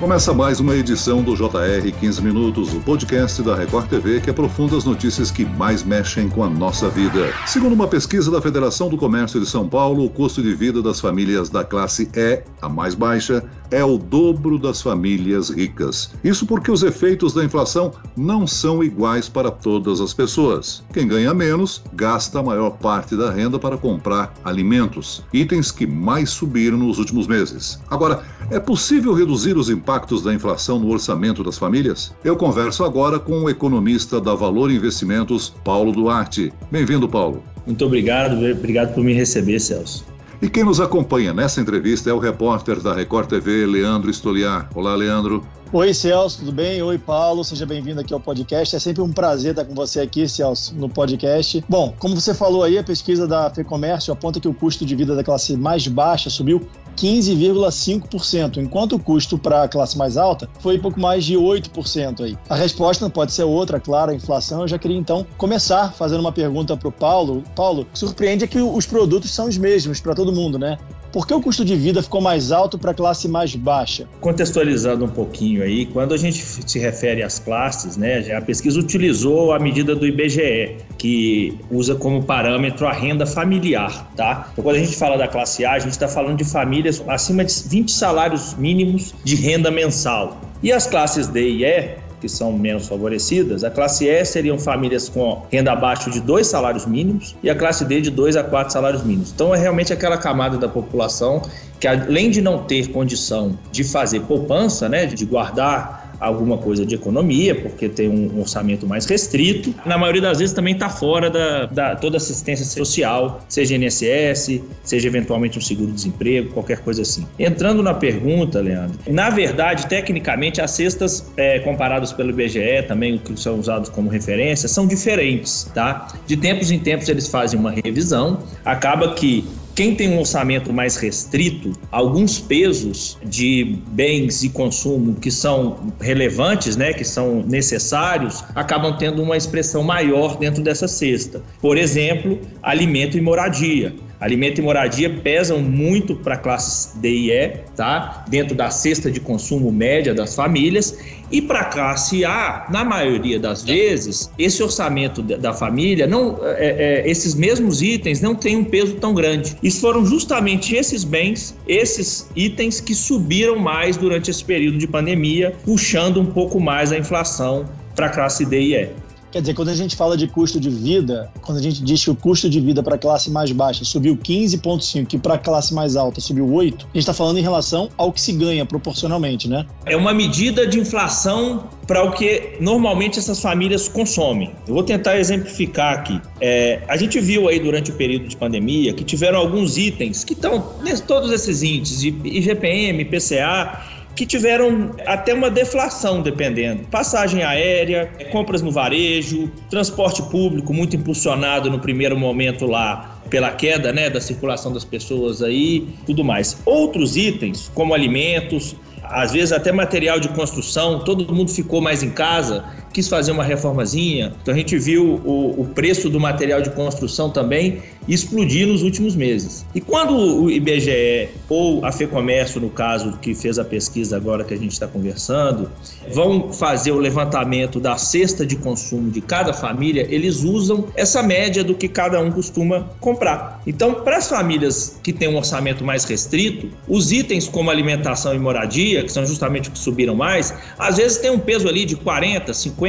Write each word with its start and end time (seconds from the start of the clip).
Começa 0.00 0.34
mais 0.34 0.58
uma 0.58 0.74
edição 0.74 1.22
do 1.22 1.36
JR 1.36 1.90
15 2.00 2.20
Minutos, 2.20 2.74
o 2.74 2.80
podcast 2.80 3.40
da 3.42 3.54
Record 3.54 3.88
TV 3.88 4.20
que 4.20 4.28
aprofunda 4.28 4.76
as 4.76 4.84
notícias 4.84 5.30
que 5.30 5.44
mais 5.44 5.84
mexem 5.84 6.28
com 6.28 6.42
a 6.42 6.50
nossa 6.50 6.90
vida. 6.90 7.32
Segundo 7.46 7.74
uma 7.74 7.86
pesquisa 7.86 8.30
da 8.30 8.42
Federação 8.42 8.88
do 8.88 8.98
Comércio 8.98 9.40
de 9.40 9.46
São 9.46 9.68
Paulo, 9.68 10.04
o 10.04 10.10
custo 10.10 10.42
de 10.42 10.52
vida 10.52 10.82
das 10.82 11.00
famílias 11.00 11.48
da 11.48 11.64
classe 11.64 12.10
E, 12.14 12.42
a 12.60 12.68
mais 12.68 12.94
baixa, 12.94 13.44
é 13.70 13.84
o 13.84 13.96
dobro 13.96 14.58
das 14.58 14.82
famílias 14.82 15.48
ricas. 15.48 16.10
Isso 16.22 16.44
porque 16.44 16.70
os 16.70 16.82
efeitos 16.82 17.32
da 17.32 17.44
inflação 17.44 17.92
não 18.16 18.46
são 18.46 18.82
iguais 18.82 19.28
para 19.28 19.50
todas 19.50 20.00
as 20.00 20.12
pessoas. 20.12 20.82
Quem 20.92 21.06
ganha 21.06 21.32
menos 21.32 21.82
gasta 21.94 22.40
a 22.40 22.42
maior 22.42 22.70
parte 22.70 23.16
da 23.16 23.30
renda 23.30 23.58
para 23.58 23.78
comprar 23.78 24.34
alimentos, 24.44 25.24
itens 25.32 25.70
que 25.70 25.86
mais 25.86 26.30
subiram 26.30 26.78
nos 26.78 26.98
últimos 26.98 27.26
meses. 27.26 27.80
Agora, 27.90 28.22
é 28.50 28.60
possível 28.60 29.14
reduzir 29.14 29.56
os 29.56 29.70
impactos 29.70 30.22
da 30.22 30.32
inflação 30.32 30.78
no 30.78 30.90
orçamento 30.90 31.42
das 31.42 31.56
famílias? 31.56 32.14
Eu 32.24 32.36
converso 32.36 32.84
agora 32.84 33.18
com 33.18 33.44
o 33.44 33.50
economista 33.50 34.20
da 34.20 34.34
Valor 34.34 34.70
Investimentos, 34.70 35.54
Paulo 35.64 35.92
Duarte. 35.92 36.52
Bem-vindo, 36.70 37.08
Paulo. 37.08 37.42
Muito 37.66 37.84
obrigado, 37.84 38.36
obrigado 38.52 38.94
por 38.94 39.02
me 39.02 39.14
receber, 39.14 39.58
Celso. 39.58 40.04
E 40.42 40.48
quem 40.50 40.64
nos 40.64 40.80
acompanha 40.80 41.32
nessa 41.32 41.60
entrevista 41.60 42.10
é 42.10 42.12
o 42.12 42.18
repórter 42.18 42.80
da 42.80 42.92
Record 42.92 43.28
TV, 43.28 43.64
Leandro 43.64 44.10
Estoliar. 44.10 44.68
Olá, 44.74 44.94
Leandro. 44.94 45.42
Oi, 45.72 45.94
Celso, 45.94 46.40
tudo 46.40 46.52
bem? 46.52 46.82
Oi, 46.82 46.98
Paulo, 46.98 47.42
seja 47.42 47.64
bem-vindo 47.64 48.00
aqui 48.00 48.12
ao 48.12 48.20
podcast. 48.20 48.76
É 48.76 48.78
sempre 48.78 49.00
um 49.00 49.10
prazer 49.10 49.52
estar 49.52 49.64
com 49.64 49.74
você 49.74 50.00
aqui, 50.00 50.28
Celso, 50.28 50.74
no 50.76 50.88
podcast. 50.88 51.64
Bom, 51.68 51.94
como 51.98 52.14
você 52.14 52.34
falou 52.34 52.62
aí, 52.62 52.76
a 52.76 52.84
pesquisa 52.84 53.26
da 53.26 53.48
FEComércio 53.50 54.12
aponta 54.12 54.38
que 54.38 54.46
o 54.46 54.52
custo 54.52 54.84
de 54.84 54.94
vida 54.94 55.16
da 55.16 55.24
classe 55.24 55.56
mais 55.56 55.88
baixa 55.88 56.28
subiu 56.28 56.60
15,5%, 56.96 58.58
enquanto 58.58 58.96
o 58.96 58.98
custo 58.98 59.38
para 59.38 59.64
a 59.64 59.68
classe 59.68 59.96
mais 59.96 60.16
alta 60.16 60.48
foi 60.60 60.78
pouco 60.78 61.00
mais 61.00 61.24
de 61.24 61.34
8% 61.34 62.22
aí. 62.22 62.38
A 62.48 62.54
resposta 62.54 63.08
pode 63.10 63.32
ser 63.32 63.44
outra, 63.44 63.80
claro, 63.80 64.10
a 64.10 64.14
inflação. 64.14 64.62
Eu 64.62 64.68
já 64.68 64.78
queria 64.78 64.96
então 64.96 65.26
começar 65.36 65.92
fazendo 65.92 66.20
uma 66.20 66.32
pergunta 66.32 66.76
para 66.76 66.88
o 66.88 66.92
Paulo. 66.92 67.42
Paulo, 67.54 67.86
surpreende 67.92 68.44
é 68.44 68.46
que 68.46 68.60
os 68.60 68.86
produtos 68.86 69.30
são 69.30 69.48
os 69.48 69.58
mesmos 69.58 70.00
para 70.00 70.14
todo 70.14 70.32
mundo, 70.32 70.58
né? 70.58 70.78
Por 71.14 71.28
que 71.28 71.32
o 71.32 71.40
custo 71.40 71.64
de 71.64 71.76
vida 71.76 72.02
ficou 72.02 72.20
mais 72.20 72.50
alto 72.50 72.76
para 72.76 72.90
a 72.90 72.94
classe 72.94 73.28
mais 73.28 73.54
baixa? 73.54 74.08
Contextualizando 74.20 75.04
um 75.04 75.08
pouquinho 75.08 75.62
aí, 75.62 75.86
quando 75.86 76.12
a 76.12 76.16
gente 76.16 76.42
se 76.42 76.76
refere 76.80 77.22
às 77.22 77.38
classes, 77.38 77.96
né, 77.96 78.34
a 78.36 78.40
pesquisa 78.40 78.80
utilizou 78.80 79.52
a 79.52 79.60
medida 79.60 79.94
do 79.94 80.04
IBGE, 80.04 80.78
que 80.98 81.56
usa 81.70 81.94
como 81.94 82.20
parâmetro 82.24 82.84
a 82.88 82.92
renda 82.92 83.24
familiar, 83.24 84.10
tá? 84.16 84.48
Então, 84.50 84.64
quando 84.64 84.74
a 84.74 84.80
gente 84.80 84.96
fala 84.96 85.16
da 85.16 85.28
classe 85.28 85.64
A, 85.64 85.74
a 85.74 85.78
gente 85.78 85.92
está 85.92 86.08
falando 86.08 86.38
de 86.38 86.44
famílias 86.44 87.00
acima 87.06 87.44
de 87.44 87.54
20 87.68 87.92
salários 87.92 88.54
mínimos 88.54 89.14
de 89.22 89.36
renda 89.36 89.70
mensal. 89.70 90.40
E 90.64 90.72
as 90.72 90.84
classes 90.84 91.28
D 91.28 91.48
e 91.48 91.64
E 91.64 91.94
que 92.24 92.28
são 92.30 92.50
menos 92.52 92.88
favorecidas, 92.88 93.64
a 93.64 93.70
classe 93.70 94.06
E 94.06 94.24
seriam 94.24 94.58
famílias 94.58 95.10
com 95.10 95.42
renda 95.52 95.72
abaixo 95.72 96.10
de 96.10 96.22
dois 96.22 96.46
salários 96.46 96.86
mínimos 96.86 97.36
e 97.42 97.50
a 97.50 97.54
classe 97.54 97.84
D 97.84 98.00
de 98.00 98.10
dois 98.10 98.34
a 98.34 98.42
quatro 98.42 98.72
salários 98.72 99.04
mínimos. 99.04 99.30
Então 99.30 99.54
é 99.54 99.58
realmente 99.58 99.92
aquela 99.92 100.16
camada 100.16 100.56
da 100.56 100.66
população 100.66 101.42
que 101.78 101.86
além 101.86 102.30
de 102.30 102.40
não 102.40 102.64
ter 102.64 102.88
condição 102.88 103.58
de 103.70 103.84
fazer 103.84 104.20
poupança, 104.20 104.88
né, 104.88 105.04
de 105.04 105.26
guardar 105.26 106.03
alguma 106.26 106.58
coisa 106.58 106.84
de 106.84 106.94
economia, 106.94 107.54
porque 107.54 107.88
tem 107.88 108.08
um 108.08 108.40
orçamento 108.40 108.86
mais 108.86 109.06
restrito. 109.06 109.74
Na 109.84 109.98
maioria 109.98 110.22
das 110.22 110.38
vezes 110.38 110.54
também 110.54 110.74
está 110.74 110.88
fora 110.88 111.30
da, 111.30 111.66
da, 111.66 111.96
toda 111.96 112.16
assistência 112.16 112.64
social, 112.64 113.40
seja 113.48 113.74
INSS, 113.76 114.60
seja 114.82 115.08
eventualmente 115.08 115.58
um 115.58 115.62
seguro-desemprego, 115.62 116.52
qualquer 116.52 116.78
coisa 116.80 117.02
assim. 117.02 117.26
Entrando 117.38 117.82
na 117.82 117.94
pergunta, 117.94 118.60
Leandro, 118.60 118.98
na 119.08 119.30
verdade, 119.30 119.86
tecnicamente, 119.86 120.60
as 120.60 120.70
cestas 120.70 121.32
é, 121.36 121.58
comparadas 121.60 122.12
pelo 122.12 122.30
IBGE, 122.30 122.84
também 122.86 123.18
que 123.18 123.38
são 123.38 123.58
usados 123.58 123.88
como 123.88 124.08
referência, 124.08 124.68
são 124.68 124.86
diferentes, 124.86 125.70
tá? 125.74 126.08
De 126.26 126.36
tempos 126.36 126.70
em 126.70 126.78
tempos 126.78 127.08
eles 127.08 127.28
fazem 127.28 127.58
uma 127.58 127.70
revisão, 127.70 128.40
acaba 128.64 129.14
que 129.14 129.44
quem 129.74 129.94
tem 129.94 130.08
um 130.10 130.20
orçamento 130.20 130.72
mais 130.72 130.96
restrito, 130.96 131.72
alguns 131.90 132.38
pesos 132.38 133.18
de 133.24 133.76
bens 133.88 134.44
e 134.44 134.48
consumo 134.48 135.14
que 135.16 135.30
são 135.30 135.92
relevantes, 136.00 136.76
né, 136.76 136.92
que 136.92 137.04
são 137.04 137.42
necessários, 137.42 138.44
acabam 138.54 138.96
tendo 138.96 139.22
uma 139.22 139.36
expressão 139.36 139.82
maior 139.82 140.36
dentro 140.36 140.62
dessa 140.62 140.86
cesta. 140.86 141.42
Por 141.60 141.76
exemplo, 141.76 142.38
alimento 142.62 143.18
e 143.18 143.20
moradia. 143.20 143.94
Alimento 144.20 144.60
e 144.60 144.62
moradia 144.62 145.10
pesam 145.10 145.60
muito 145.60 146.14
para 146.16 146.36
classes 146.36 146.94
D 146.96 147.08
e 147.08 147.30
E, 147.30 147.48
tá? 147.76 148.24
Dentro 148.28 148.54
da 148.54 148.70
cesta 148.70 149.10
de 149.10 149.20
consumo 149.20 149.70
média 149.70 150.14
das 150.14 150.34
famílias. 150.34 150.96
E 151.30 151.42
para 151.42 151.60
a 151.60 151.64
classe 151.64 152.24
A, 152.24 152.66
na 152.70 152.84
maioria 152.84 153.40
das 153.40 153.64
vezes, 153.64 154.30
esse 154.38 154.62
orçamento 154.62 155.20
da 155.22 155.52
família, 155.52 156.06
não, 156.06 156.38
é, 156.42 157.02
é, 157.02 157.10
esses 157.10 157.34
mesmos 157.34 157.82
itens 157.82 158.20
não 158.20 158.34
têm 158.34 158.56
um 158.56 158.64
peso 158.64 158.94
tão 158.94 159.12
grande. 159.14 159.56
E 159.62 159.70
foram 159.70 160.06
justamente 160.06 160.74
esses 160.76 161.02
bens, 161.02 161.56
esses 161.66 162.28
itens 162.36 162.80
que 162.80 162.94
subiram 162.94 163.58
mais 163.58 163.96
durante 163.96 164.30
esse 164.30 164.44
período 164.44 164.78
de 164.78 164.86
pandemia, 164.86 165.54
puxando 165.64 166.20
um 166.20 166.26
pouco 166.26 166.60
mais 166.60 166.92
a 166.92 166.98
inflação 166.98 167.64
para 167.96 168.06
a 168.06 168.10
classe 168.10 168.44
D 168.44 168.60
e 168.60 168.74
E. 168.74 169.03
Quer 169.34 169.40
dizer, 169.40 169.54
quando 169.54 169.70
a 169.70 169.74
gente 169.74 169.96
fala 169.96 170.16
de 170.16 170.28
custo 170.28 170.60
de 170.60 170.70
vida, 170.70 171.28
quando 171.42 171.58
a 171.58 171.60
gente 171.60 171.82
diz 171.82 172.04
que 172.04 172.08
o 172.08 172.14
custo 172.14 172.48
de 172.48 172.60
vida 172.60 172.84
para 172.84 172.94
a 172.94 172.98
classe 172.98 173.32
mais 173.32 173.50
baixa 173.50 173.84
subiu 173.84 174.16
15,5% 174.16 175.14
e 175.14 175.18
para 175.18 175.34
a 175.34 175.38
classe 175.38 175.74
mais 175.74 175.96
alta 175.96 176.20
subiu 176.20 176.46
8%, 176.46 176.52
a 176.52 176.78
gente 176.84 176.98
está 176.98 177.12
falando 177.12 177.36
em 177.38 177.42
relação 177.42 177.88
ao 177.96 178.12
que 178.12 178.20
se 178.20 178.32
ganha 178.32 178.64
proporcionalmente, 178.64 179.48
né? 179.48 179.66
É 179.86 179.96
uma 179.96 180.14
medida 180.14 180.64
de 180.68 180.78
inflação 180.78 181.64
para 181.84 182.04
o 182.04 182.12
que 182.12 182.52
normalmente 182.60 183.18
essas 183.18 183.40
famílias 183.40 183.88
consomem. 183.88 184.52
Eu 184.68 184.74
vou 184.74 184.84
tentar 184.84 185.18
exemplificar 185.18 185.94
aqui. 185.94 186.20
É, 186.40 186.82
a 186.86 186.96
gente 186.96 187.18
viu 187.18 187.48
aí 187.48 187.58
durante 187.58 187.90
o 187.90 187.94
período 187.94 188.28
de 188.28 188.36
pandemia 188.36 188.92
que 188.92 189.02
tiveram 189.02 189.40
alguns 189.40 189.76
itens 189.76 190.22
que 190.22 190.34
estão 190.34 190.62
todos 191.08 191.32
esses 191.32 191.60
índices, 191.64 192.04
IGPM, 192.04 193.04
PCA, 193.06 193.82
que 194.14 194.24
tiveram 194.24 194.92
até 195.06 195.34
uma 195.34 195.50
deflação, 195.50 196.22
dependendo. 196.22 196.84
Passagem 196.88 197.42
aérea, 197.42 198.10
compras 198.30 198.62
no 198.62 198.70
varejo, 198.70 199.50
transporte 199.68 200.22
público 200.24 200.72
muito 200.72 200.96
impulsionado 200.96 201.70
no 201.70 201.78
primeiro 201.78 202.16
momento 202.16 202.66
lá 202.66 203.18
pela 203.28 203.50
queda 203.50 203.92
né, 203.92 204.08
da 204.08 204.20
circulação 204.20 204.72
das 204.72 204.84
pessoas 204.84 205.42
aí, 205.42 205.88
tudo 206.06 206.22
mais. 206.22 206.56
Outros 206.64 207.16
itens, 207.16 207.70
como 207.74 207.94
alimentos, 207.94 208.76
às 209.02 209.32
vezes 209.32 209.52
até 209.52 209.72
material 209.72 210.18
de 210.18 210.28
construção, 210.28 211.00
todo 211.00 211.32
mundo 211.34 211.50
ficou 211.50 211.80
mais 211.80 212.02
em 212.02 212.10
casa, 212.10 212.64
quis 212.94 213.08
fazer 213.08 213.32
uma 213.32 213.42
reformazinha. 213.42 214.32
Então 214.40 214.54
a 214.54 214.56
gente 214.56 214.78
viu 214.78 215.20
o, 215.24 215.60
o 215.60 215.64
preço 215.66 216.08
do 216.08 216.20
material 216.20 216.62
de 216.62 216.70
construção 216.70 217.28
também 217.28 217.82
explodir 218.06 218.66
nos 218.66 218.82
últimos 218.82 219.16
meses. 219.16 219.66
E 219.74 219.80
quando 219.80 220.14
o 220.14 220.50
IBGE 220.50 221.30
ou 221.48 221.84
a 221.84 221.90
FEComércio, 221.90 222.60
no 222.60 222.70
caso 222.70 223.18
que 223.20 223.34
fez 223.34 223.58
a 223.58 223.64
pesquisa 223.64 224.16
agora 224.16 224.44
que 224.44 224.54
a 224.54 224.56
gente 224.56 224.72
está 224.72 224.86
conversando, 224.86 225.70
vão 226.12 226.52
fazer 226.52 226.92
o 226.92 226.98
levantamento 226.98 227.80
da 227.80 227.96
cesta 227.96 228.46
de 228.46 228.56
consumo 228.56 229.10
de 229.10 229.20
cada 229.20 229.52
família, 229.52 230.06
eles 230.08 230.42
usam 230.42 230.86
essa 230.94 231.22
média 231.22 231.64
do 231.64 231.74
que 231.74 231.88
cada 231.88 232.20
um 232.20 232.30
costuma 232.30 232.90
comprar. 233.00 233.60
Então, 233.66 233.94
para 233.94 234.18
as 234.18 234.28
famílias 234.28 235.00
que 235.02 235.12
têm 235.12 235.28
um 235.28 235.36
orçamento 235.36 235.82
mais 235.82 236.04
restrito, 236.04 236.68
os 236.86 237.10
itens 237.10 237.48
como 237.48 237.70
alimentação 237.70 238.34
e 238.34 238.38
moradia, 238.38 239.02
que 239.02 239.10
são 239.10 239.26
justamente 239.26 239.64
os 239.64 239.68
que 239.70 239.78
subiram 239.78 240.14
mais, 240.14 240.54
às 240.78 240.98
vezes 240.98 241.18
tem 241.18 241.30
um 241.30 241.38
peso 241.38 241.66
ali 241.66 241.84
de 241.84 241.96
40, 241.96 242.52
50, 242.52 242.83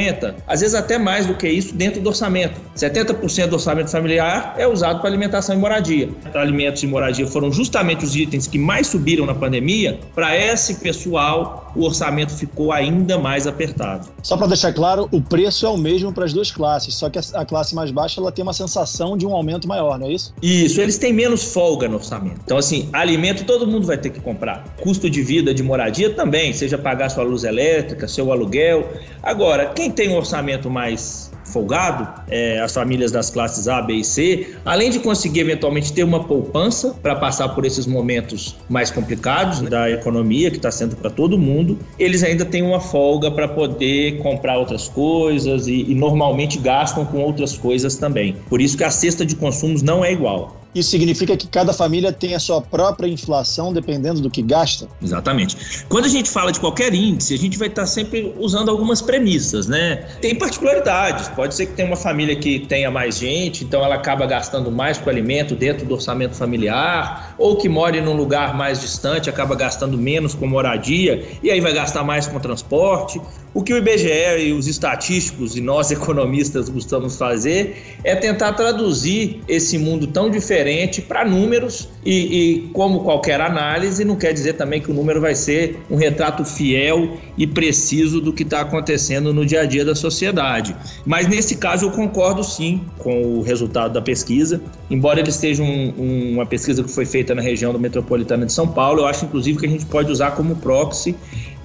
às 0.46 0.60
vezes 0.60 0.74
até 0.74 0.98
mais 0.98 1.26
do 1.26 1.34
que 1.34 1.48
isso 1.48 1.74
dentro 1.74 2.00
do 2.00 2.08
orçamento. 2.08 2.60
70% 2.76 3.48
do 3.48 3.54
orçamento 3.54 3.90
familiar 3.90 4.54
é 4.58 4.66
usado 4.66 5.00
para 5.00 5.08
alimentação 5.08 5.56
e 5.56 5.58
moradia. 5.58 6.08
Alimentos 6.34 6.82
e 6.82 6.86
moradia 6.86 7.26
foram 7.26 7.50
justamente 7.50 8.04
os 8.04 8.14
itens 8.14 8.46
que 8.46 8.58
mais 8.58 8.86
subiram 8.86 9.26
na 9.26 9.34
pandemia. 9.34 9.98
Para 10.14 10.36
esse 10.36 10.76
pessoal, 10.76 11.65
o 11.76 11.84
orçamento 11.84 12.32
ficou 12.32 12.72
ainda 12.72 13.18
mais 13.18 13.46
apertado. 13.46 14.08
Só 14.22 14.36
para 14.36 14.48
deixar 14.48 14.72
claro, 14.72 15.08
o 15.12 15.20
preço 15.20 15.66
é 15.66 15.68
o 15.68 15.76
mesmo 15.76 16.12
para 16.12 16.24
as 16.24 16.32
duas 16.32 16.50
classes, 16.50 16.94
só 16.94 17.10
que 17.10 17.18
a 17.18 17.44
classe 17.44 17.74
mais 17.74 17.90
baixa 17.90 18.20
ela 18.20 18.32
tem 18.32 18.42
uma 18.42 18.52
sensação 18.52 19.16
de 19.16 19.26
um 19.26 19.34
aumento 19.34 19.68
maior, 19.68 19.98
não 19.98 20.06
é 20.06 20.12
isso? 20.12 20.34
Isso, 20.42 20.80
eles 20.80 20.98
têm 20.98 21.12
menos 21.12 21.52
folga 21.52 21.88
no 21.88 21.96
orçamento. 21.96 22.40
Então, 22.44 22.56
assim, 22.56 22.88
alimento 22.92 23.44
todo 23.44 23.66
mundo 23.66 23.86
vai 23.86 23.98
ter 23.98 24.10
que 24.10 24.20
comprar. 24.20 24.64
Custo 24.80 25.08
de 25.10 25.22
vida, 25.22 25.52
de 25.52 25.62
moradia 25.62 26.10
também, 26.14 26.52
seja 26.52 26.78
pagar 26.78 27.10
sua 27.10 27.24
luz 27.24 27.44
elétrica, 27.44 28.08
seu 28.08 28.32
aluguel. 28.32 28.88
Agora, 29.22 29.66
quem 29.66 29.90
tem 29.90 30.08
um 30.08 30.16
orçamento 30.16 30.70
mais 30.70 31.30
folgado, 31.46 32.22
é, 32.28 32.60
as 32.60 32.72
famílias 32.72 33.12
das 33.12 33.30
classes 33.30 33.68
A, 33.68 33.80
B 33.80 33.94
e 33.94 34.04
C, 34.04 34.56
além 34.64 34.90
de 34.90 34.98
conseguir 34.98 35.40
eventualmente 35.40 35.92
ter 35.92 36.04
uma 36.04 36.24
poupança 36.24 36.94
para 37.02 37.14
passar 37.16 37.48
por 37.50 37.64
esses 37.64 37.86
momentos 37.86 38.56
mais 38.68 38.90
complicados 38.90 39.60
da 39.62 39.90
economia 39.90 40.50
que 40.50 40.56
está 40.56 40.70
sendo 40.70 40.96
para 40.96 41.10
todo 41.10 41.38
mundo, 41.38 41.78
eles 41.98 42.22
ainda 42.22 42.44
têm 42.44 42.62
uma 42.62 42.80
folga 42.80 43.30
para 43.30 43.48
poder 43.48 44.18
comprar 44.18 44.58
outras 44.58 44.88
coisas 44.88 45.66
e, 45.66 45.90
e 45.90 45.94
normalmente 45.94 46.58
gastam 46.58 47.04
com 47.04 47.18
outras 47.18 47.56
coisas 47.56 47.96
também. 47.96 48.36
Por 48.48 48.60
isso 48.60 48.76
que 48.76 48.84
a 48.84 48.90
cesta 48.90 49.24
de 49.24 49.36
consumos 49.36 49.82
não 49.82 50.04
é 50.04 50.12
igual. 50.12 50.65
Isso 50.74 50.90
significa 50.90 51.36
que 51.36 51.46
cada 51.46 51.72
família 51.72 52.12
tem 52.12 52.34
a 52.34 52.38
sua 52.38 52.60
própria 52.60 53.08
inflação 53.08 53.72
dependendo 53.72 54.20
do 54.20 54.30
que 54.30 54.42
gasta? 54.42 54.86
Exatamente. 55.02 55.56
Quando 55.88 56.04
a 56.04 56.08
gente 56.08 56.28
fala 56.28 56.52
de 56.52 56.60
qualquer 56.60 56.92
índice, 56.92 57.32
a 57.32 57.38
gente 57.38 57.56
vai 57.56 57.68
estar 57.68 57.86
sempre 57.86 58.34
usando 58.38 58.70
algumas 58.70 59.00
premissas, 59.00 59.66
né? 59.66 60.04
Tem 60.20 60.34
particularidades. 60.34 61.28
Pode 61.28 61.54
ser 61.54 61.66
que 61.66 61.72
tenha 61.72 61.88
uma 61.88 61.96
família 61.96 62.36
que 62.36 62.58
tenha 62.60 62.90
mais 62.90 63.16
gente, 63.16 63.64
então 63.64 63.82
ela 63.82 63.94
acaba 63.94 64.26
gastando 64.26 64.70
mais 64.70 64.98
com 64.98 65.08
alimento 65.08 65.54
dentro 65.54 65.86
do 65.86 65.94
orçamento 65.94 66.34
familiar, 66.34 67.34
ou 67.38 67.56
que 67.56 67.68
more 67.68 67.98
num 68.02 68.14
lugar 68.14 68.54
mais 68.54 68.80
distante, 68.80 69.30
acaba 69.30 69.54
gastando 69.54 69.96
menos 69.96 70.34
com 70.34 70.46
moradia 70.46 71.26
e 71.42 71.50
aí 71.50 71.60
vai 71.60 71.72
gastar 71.72 72.04
mais 72.04 72.26
com 72.26 72.38
transporte. 72.38 73.18
O 73.54 73.62
que 73.62 73.72
o 73.72 73.78
IBGE 73.78 74.48
e 74.48 74.52
os 74.52 74.66
estatísticos 74.66 75.56
e 75.56 75.62
nós 75.62 75.90
economistas 75.90 76.68
gostamos 76.68 77.16
fazer 77.16 77.96
é 78.04 78.14
tentar 78.14 78.52
traduzir 78.52 79.40
esse 79.48 79.78
mundo 79.78 80.06
tão 80.06 80.28
diferente 80.28 80.65
para 81.02 81.24
números 81.24 81.88
e, 82.04 82.12
e, 82.12 82.68
como 82.72 83.00
qualquer 83.00 83.40
análise, 83.40 84.04
não 84.04 84.16
quer 84.16 84.32
dizer 84.32 84.54
também 84.54 84.80
que 84.80 84.90
o 84.90 84.94
número 84.94 85.20
vai 85.20 85.34
ser 85.34 85.78
um 85.90 85.96
retrato 85.96 86.44
fiel 86.44 87.16
e 87.36 87.46
preciso 87.46 88.20
do 88.20 88.32
que 88.32 88.42
está 88.42 88.60
acontecendo 88.60 89.32
no 89.32 89.44
dia 89.44 89.60
a 89.62 89.64
dia 89.64 89.84
da 89.84 89.94
sociedade. 89.94 90.74
Mas 91.04 91.26
nesse 91.26 91.56
caso 91.56 91.86
eu 91.86 91.90
concordo 91.90 92.42
sim 92.42 92.82
com 92.98 93.38
o 93.38 93.42
resultado 93.42 93.92
da 93.92 94.02
pesquisa, 94.02 94.60
embora 94.90 95.20
ele 95.20 95.30
esteja 95.30 95.62
um, 95.62 95.94
um, 95.98 96.32
uma 96.34 96.46
pesquisa 96.46 96.82
que 96.82 96.90
foi 96.90 97.04
feita 97.04 97.34
na 97.34 97.42
região 97.42 97.72
metropolitana 97.78 98.46
de 98.46 98.52
São 98.52 98.68
Paulo, 98.68 99.00
eu 99.00 99.06
acho 99.06 99.24
inclusive 99.24 99.58
que 99.58 99.66
a 99.66 99.68
gente 99.68 99.86
pode 99.86 100.10
usar 100.10 100.32
como 100.32 100.56
proxy 100.56 101.14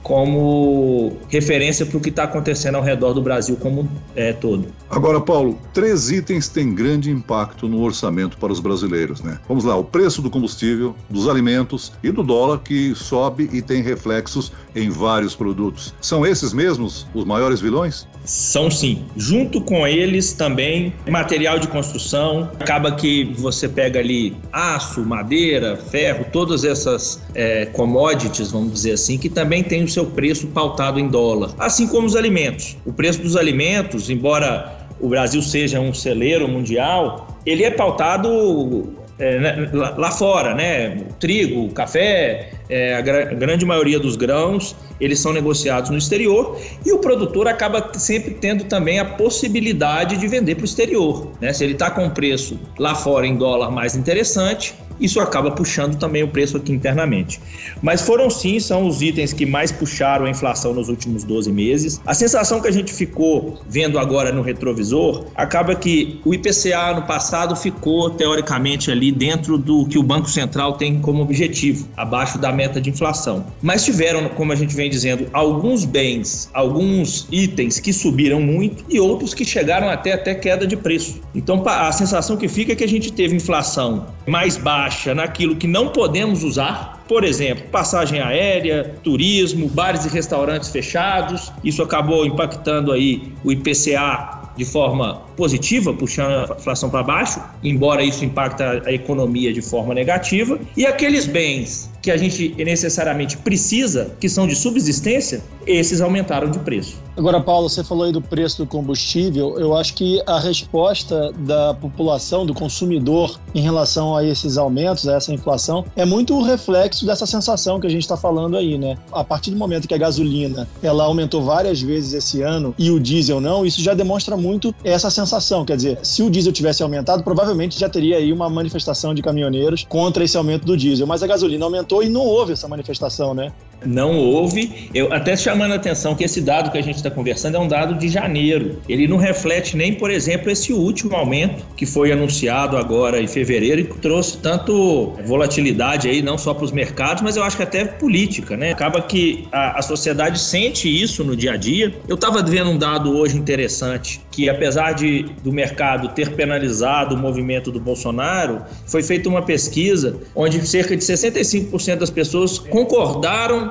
como 0.04 1.18
referência 1.30 1.86
para 1.86 1.98
o 1.98 2.02
que 2.02 2.10
está 2.10 2.24
acontecendo 2.24 2.76
ao 2.76 2.84
redor 2.84 3.14
do 3.14 3.22
Brasil 3.22 3.56
como 3.56 3.90
é, 4.16 4.34
todo. 4.34 4.68
Agora, 4.90 5.22
Paulo, 5.22 5.58
três 5.74 6.10
itens 6.10 6.48
têm 6.48 6.74
grande 6.74 7.10
impacto 7.10 7.68
no 7.68 7.82
orçamento 7.82 8.38
para 8.38 8.52
os 8.52 8.60
brasileiros, 8.60 9.22
né? 9.22 9.40
Vamos 9.48 9.64
lá, 9.64 9.76
o 9.76 9.84
preço 9.84 10.22
do 10.22 10.30
combustível, 10.30 10.96
dos 11.10 11.30
alimentos 11.30 11.94
e 12.04 12.12
do 12.12 12.24
dólar 12.24 12.60
que 12.60 12.94
sobe 12.96 13.50
e 13.54 13.62
tem 13.62 13.82
reflexos 13.82 14.52
em 14.76 14.90
vários 14.90 15.36
produtos. 15.36 15.94
São 16.02 16.26
esses 16.26 16.54
mesmos 16.54 17.08
os 17.14 17.26
maiores 17.26 17.60
vilões? 17.60 18.08
São 18.26 18.70
sim. 18.70 19.06
Junto 19.16 19.62
com 19.62 19.88
eles 19.88 20.34
também 20.34 20.94
material 21.10 21.60
de 21.60 21.68
construção. 21.68 22.50
Acaba 22.60 22.92
que 22.92 23.26
você 23.38 23.68
pega 23.68 24.00
ali 24.00 24.36
aço, 24.52 25.02
madeira, 25.02 25.78
ferro, 25.78 26.26
todas 26.32 26.64
essas 26.64 27.22
é, 27.34 27.66
commodities, 27.68 28.52
vamos 28.52 28.74
dizer 28.74 28.94
assim, 28.94 29.18
que 29.18 29.30
também 29.30 29.64
tem 29.64 29.88
seu 29.92 30.06
preço 30.06 30.48
pautado 30.48 31.00
em 31.00 31.08
dólar. 31.08 31.52
Assim 31.60 31.88
como 31.88 32.08
os 32.08 32.16
alimentos. 32.16 32.78
O 32.86 32.94
preço 32.94 33.22
dos 33.22 33.36
alimentos, 33.36 34.10
embora 34.10 34.88
o 35.00 35.08
Brasil 35.08 35.42
seja 35.42 35.80
um 35.80 35.94
celeiro 35.94 36.48
mundial, 36.48 37.28
ele 37.46 37.64
é 37.64 37.72
pautado 37.72 38.96
é, 39.22 39.40
né, 39.40 39.70
lá 39.72 40.12
fora, 40.12 40.56
né? 40.56 40.98
Trigo, 41.20 41.70
café, 41.74 42.54
é, 42.68 42.96
a, 42.96 43.02
gra 43.02 43.26
grande 43.26 43.64
maioria 43.66 44.00
dos 44.00 44.16
grãos, 44.16 44.76
eles 45.00 45.20
são 45.20 45.32
negociados 45.32 45.92
no 45.92 45.98
exterior 45.98 46.60
e 46.84 46.92
o 46.92 46.98
produtor 46.98 47.48
acaba 47.48 47.92
sempre 48.00 48.32
tendo 48.34 48.64
também 48.64 48.98
a 48.98 49.06
possibilidade 49.06 50.18
de 50.18 50.28
vender 50.28 50.56
para 50.56 50.64
o 50.64 50.66
exterior. 50.66 51.32
Né? 51.40 51.54
Se 51.54 51.64
ele 51.64 51.74
está 51.74 51.92
com 51.92 52.10
preço 52.10 52.60
lá 52.80 52.96
fora 52.96 53.28
em 53.28 53.36
dólar 53.36 53.70
mais 53.70 53.96
interessante, 53.96 54.74
isso 55.02 55.20
acaba 55.20 55.52
puxando 55.52 55.98
também 55.98 56.24
o 56.24 56.28
preço 56.28 56.56
aqui 56.56 56.72
internamente. 56.72 57.42
Mas 57.82 58.02
foram 58.02 58.30
sim, 58.30 58.60
são 58.60 58.88
os 58.88 59.02
itens 59.02 59.34
que 59.34 59.46
mais 59.46 59.72
puxaram 59.72 60.26
a 60.26 60.30
inflação 60.30 60.74
nos 60.74 60.88
últimos 60.88 61.24
12 61.24 61.52
meses. 61.52 62.00
A 62.06 62.14
sensação 62.14 62.62
que 62.62 62.68
a 62.68 62.72
gente 62.72 62.94
ficou 62.94 63.60
vendo 63.68 63.98
agora 63.98 64.32
no 64.32 64.42
retrovisor 64.42 65.26
acaba 65.36 65.76
que 65.76 66.22
o 66.24 66.34
IPCA 66.34 66.94
no 66.96 67.02
passado 67.04 67.56
ficou 67.56 68.12
teoricamente 68.12 68.92
ali 68.92 69.12
dentro 69.12 69.58
do 69.58 69.86
que 69.88 69.98
o 69.98 70.04
Banco 70.04 70.30
Central 70.30 70.74
tem 70.74 71.02
como 71.02 71.24
objetivo, 71.24 71.88
abaixo 71.98 72.38
da 72.38 72.52
meta 72.52 72.80
de 72.80 72.90
inflação. 72.90 73.46
Mas 73.62 73.84
tiveram, 73.84 74.30
como 74.30 74.52
a 74.52 74.56
gente 74.56 74.76
vem 74.76 74.90
dizendo, 74.90 75.28
alguns 75.34 75.84
bens, 75.84 76.50
alguns 76.54 77.28
itens 77.32 77.80
que 77.80 77.92
subiram 77.92 78.40
muito 78.40 78.86
e 78.90 79.00
outros 79.00 79.34
que 79.34 79.44
chegaram 79.44 79.90
até 79.90 80.14
até 80.14 80.36
queda 80.36 80.68
de 80.68 80.78
preço. 80.78 81.22
Então 81.34 81.64
a 81.66 81.92
sensação 81.92 82.38
que 82.38 82.48
fica 82.48 82.74
é 82.74 82.76
que 82.76 82.84
a 82.84 82.88
gente 82.88 83.12
teve 83.12 83.36
inflação 83.36 84.06
mais 84.28 84.58
baixa 84.58 84.91
naquilo 85.16 85.56
que 85.56 85.68
não 85.68 85.90
podemos 85.90 86.44
usar, 86.44 87.04
por 87.08 87.24
exemplo, 87.24 87.68
passagem 87.70 88.22
aérea, 88.22 88.96
turismo, 89.04 89.68
bares 89.68 90.06
e 90.06 90.10
restaurantes 90.10 90.70
fechados. 90.70 91.52
Isso 91.64 91.84
acabou 91.84 92.26
impactando 92.26 92.92
aí 92.92 93.32
o 93.44 93.52
IPCA 93.52 94.40
de 94.56 94.66
forma 94.66 95.16
positiva, 95.36 95.94
puxando 95.94 96.52
a 96.52 96.56
inflação 96.56 96.90
para 96.90 97.04
baixo, 97.04 97.42
embora 97.64 98.04
isso 98.04 98.24
impacte 98.24 98.64
a 98.64 98.92
economia 98.92 99.54
de 99.54 99.62
forma 99.62 99.94
negativa. 99.94 100.60
E 100.76 100.86
aqueles 100.86 101.26
bens 101.26 101.91
que 102.02 102.10
a 102.10 102.18
gente 102.18 102.56
necessariamente 102.58 103.38
precisa, 103.38 104.16
que 104.20 104.28
são 104.28 104.48
de 104.48 104.56
subsistência, 104.56 105.42
esses 105.68 106.02
aumentaram 106.02 106.50
de 106.50 106.60
preço. 106.60 106.96
Agora, 107.16 107.40
Paulo, 107.40 107.70
você 107.70 107.84
falou 107.84 108.06
aí 108.06 108.12
do 108.12 108.22
preço 108.22 108.58
do 108.58 108.66
combustível. 108.66 109.60
Eu 109.60 109.76
acho 109.76 109.94
que 109.94 110.22
a 110.26 110.40
resposta 110.40 111.32
da 111.40 111.74
população, 111.74 112.46
do 112.46 112.54
consumidor, 112.54 113.40
em 113.54 113.62
relação 113.62 114.16
a 114.16 114.26
esses 114.26 114.58
aumentos, 114.58 115.08
a 115.08 115.16
essa 115.16 115.32
inflação, 115.32 115.86
é 115.96 116.06
muito 116.06 116.34
o 116.34 116.42
reflexo 116.42 117.06
dessa 117.06 117.26
sensação 117.26 117.80
que 117.80 117.86
a 117.86 117.90
gente 117.90 118.04
está 118.04 118.18
falando 118.18 118.58
aí, 118.58 118.78
né? 118.78 118.98
A 119.12 119.24
partir 119.24 119.52
do 119.52 119.58
momento 119.58 119.88
que 119.88 119.94
a 119.94 119.98
gasolina 119.98 120.68
ela 120.82 121.04
aumentou 121.04 121.44
várias 121.44 121.82
vezes 121.82 122.14
esse 122.14 122.42
ano 122.42 122.74
e 122.80 122.90
o 122.90 123.00
diesel 123.00 123.42
não, 123.42 123.66
isso 123.66 123.82
já 123.82 123.94
demonstra 123.94 124.38
muito 124.38 124.74
essa 124.84 125.10
sensação. 125.10 125.66
Quer 125.66 125.76
dizer, 125.76 126.00
se 126.02 126.24
o 126.24 126.30
diesel 126.30 126.54
tivesse 126.54 126.82
aumentado, 126.82 127.24
provavelmente 127.24 127.78
já 127.78 127.90
teria 127.90 128.18
aí 128.18 128.32
uma 128.32 128.50
manifestação 128.50 129.14
de 129.14 129.22
caminhoneiros 129.22 129.86
contra 129.88 130.24
esse 130.24 130.38
aumento 130.38 130.66
do 130.66 130.78
diesel. 130.78 131.06
Mas 131.06 131.22
a 131.22 131.28
gasolina 131.28 131.66
aumentou 131.66 131.91
e 132.04 132.10
não 132.10 132.22
houve 132.22 132.54
essa 132.54 132.68
manifestação, 132.68 133.34
né? 133.34 133.52
Não 133.86 134.18
houve. 134.18 134.90
Eu 134.94 135.12
até 135.12 135.36
chamando 135.36 135.72
a 135.72 135.76
atenção 135.76 136.16
que 136.16 136.24
esse 136.24 136.42
dado 136.42 136.72
que 136.72 136.78
a 136.78 136.82
gente 136.82 136.98
está 136.98 137.10
conversando 137.10 137.58
é 137.58 137.60
um 137.60 137.68
dado 137.68 137.96
de 137.96 138.08
janeiro. 138.08 138.80
Ele 138.88 139.08
não 139.08 139.18
reflete 139.18 139.76
nem, 139.76 139.94
por 139.94 140.12
exemplo, 140.12 140.52
esse 140.52 140.72
último 140.72 141.16
aumento 141.16 141.66
que 141.76 141.86
foi 141.86 142.12
anunciado 142.12 142.78
agora 142.78 143.22
em 143.22 143.28
fevereiro 143.28 143.82
e 143.82 143.84
que 143.86 143.98
trouxe 144.00 144.38
tanto 144.38 145.14
volatilidade 145.26 146.08
aí, 146.08 146.22
não 146.22 146.38
só 146.38 146.54
para 146.54 146.66
os 146.66 146.72
mercados, 146.72 147.24
mas 147.24 147.36
eu 147.36 147.44
acho 147.44 147.58
que 147.58 147.64
até 147.64 147.86
política, 147.86 148.56
né? 148.56 148.72
Acaba 148.72 149.02
que 149.02 149.48
a, 149.52 149.80
a 149.80 149.82
sociedade 149.82 150.40
sente 150.40 150.88
isso 150.88 151.24
no 151.24 151.36
dia 151.36 151.54
a 151.54 151.58
dia. 151.58 151.94
Eu 152.08 152.16
estava 152.16 152.42
vendo 152.44 152.70
um 152.70 152.78
dado 152.78 153.18
hoje 153.18 153.38
interessante 153.38 154.22
que, 154.32 154.50
apesar 154.50 154.94
de 154.94 155.26
do 155.44 155.52
mercado 155.52 156.10
ter 156.10 156.32
penalizado 156.36 157.16
o 157.16 157.18
movimento 157.18 157.72
do 157.72 157.80
Bolsonaro, 157.80 158.62
foi 158.86 159.02
feita 159.02 159.28
uma 159.28 159.42
pesquisa 159.42 160.20
onde 160.36 160.66
cerca 160.68 160.96
de 160.96 161.04
65% 161.04 161.98
das 161.98 162.10
pessoas 162.10 162.60
concordaram 162.60 163.71